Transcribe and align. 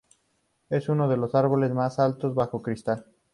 Es 0.71 0.89
uno 0.89 1.07
de 1.07 1.15
los 1.17 1.35
árboles 1.35 1.73
más 1.75 1.99
altos 1.99 2.33
bajo 2.33 2.63
cristal. 2.63 3.05